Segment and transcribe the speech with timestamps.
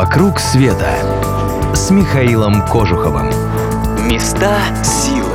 [0.00, 0.94] «Вокруг света»
[1.74, 3.30] с Михаилом Кожуховым.
[4.06, 5.26] Места силы.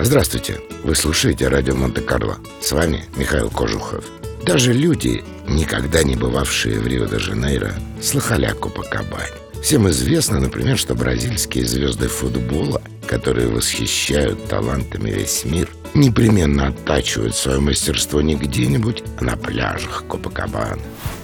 [0.00, 0.62] Здравствуйте!
[0.82, 2.38] Вы слушаете радио Монте-Карло.
[2.62, 4.06] С вами Михаил Кожухов.
[4.46, 9.28] Даже люди, никогда не бывавшие в Рио-де-Жанейро, слыхали о Копакабане.
[9.62, 17.60] Всем известно, например, что бразильские звезды футбола, которые восхищают талантами весь мир, непременно оттачивают свое
[17.60, 20.80] мастерство не где-нибудь, а на пляжах Копакабаны.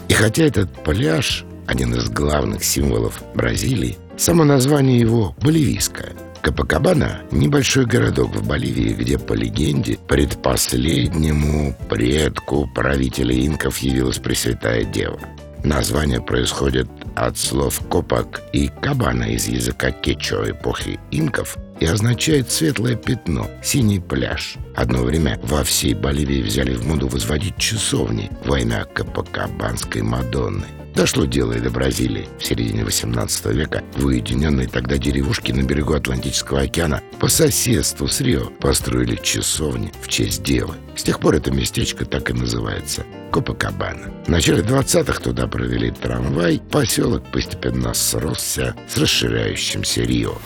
[0.09, 6.15] И хотя этот пляж– один из главных символов Бразилии, само название его боливийское.
[6.43, 15.21] Копакабана– небольшой городок в Боливии, где, по легенде, предпоследнему предку правителя инков явилась Пресвятая Дева.
[15.63, 22.95] Название происходит от слов «копак» и «кабана» из языка кечо эпохи инков и означает «светлое
[22.95, 24.57] пятно», «синий пляж».
[24.77, 30.67] Одно время во всей Боливии взяли в моду возводить часовни во имя Капакабанской Мадонны.
[30.95, 32.29] Дошло дело и до Бразилии.
[32.39, 38.21] В середине 18 века в уединенной тогда деревушке на берегу Атлантического океана по соседству с
[38.21, 40.75] Рио построили часовни в честь девы.
[40.97, 44.13] С тех пор это местечко так и называется– Копакабана.
[44.27, 50.37] В начале 20-х туда провели трамвай, поселок постепенно сросся с расширяющимся Рио.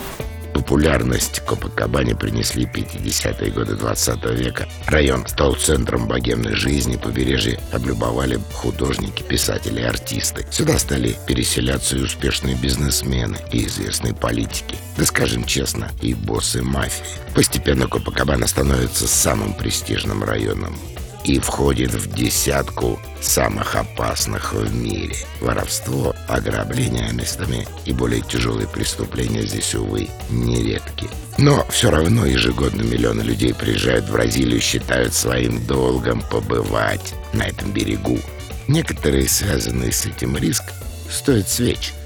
[0.55, 4.69] Популярность Копакабане принесли 50-е годы 20 века.
[4.87, 10.47] Район стал центром богемной жизни, побережье облюбовали художники, писатели, артисты.
[10.49, 14.77] Сюда стали переселяться и успешные бизнесмены, и известные политики.
[14.97, 17.03] Да скажем честно, и боссы мафии.
[17.35, 20.77] Постепенно Копакабана становится самым престижным районом
[21.25, 25.15] и входит в десятку самых опасных в мире.
[25.41, 31.07] Воровство, ограбление местами и более тяжелые преступления здесь, увы, нередки.
[31.37, 37.71] Но все равно ежегодно миллионы людей приезжают в Бразилию, считают своим долгом побывать на этом
[37.71, 38.19] берегу.
[38.67, 40.63] Некоторые, связанные с этим риск,
[41.09, 41.93] стоят свеч–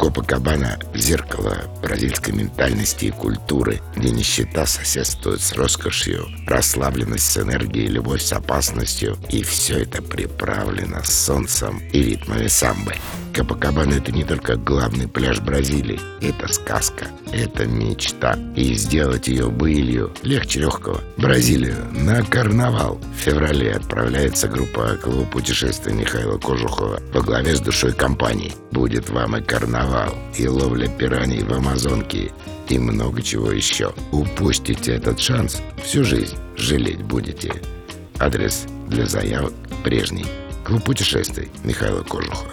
[0.00, 8.22] Копакабана– зеркало бразильской ментальности и культуры, где нищета соседствует с роскошью, расслабленность с энергией, любовь
[8.22, 12.94] с опасностью, и все это приправлено солнцем и ритмами самбы.
[13.40, 18.38] Копакабана– это не только главный пляж Бразилии, это сказка, это мечта.
[18.54, 21.00] И сделать ее былью легче легкого.
[21.16, 23.00] Бразилию на карнавал.
[23.16, 28.52] В феврале отправляется группа клуба путешествия Михаила Кожухова во главе с душой компании.
[28.72, 32.32] Будет вам и карнавал, и ловля пираний в Амазонке,
[32.68, 33.94] и много чего еще.
[34.12, 37.54] Упустите этот шанс, всю жизнь жалеть будете.
[38.18, 40.26] Адрес для заявок прежний.
[40.62, 42.52] Клуб путешествий Михаила Кожухова.